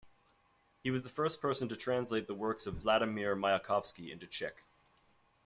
[0.83, 4.57] He was the first person to translate the works of Vladimir Mayakovsky into Czech.